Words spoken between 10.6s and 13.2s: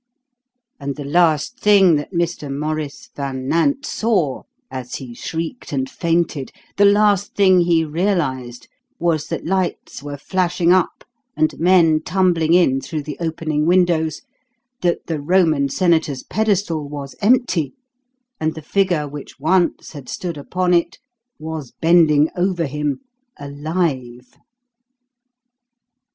up and men tumbling in through the